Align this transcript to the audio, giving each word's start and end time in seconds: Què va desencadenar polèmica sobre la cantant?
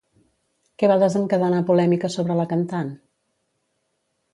Què 0.83 0.89
va 0.93 0.95
desencadenar 1.03 1.61
polèmica 1.69 2.13
sobre 2.17 2.41
la 2.43 2.49
cantant? 2.57 2.95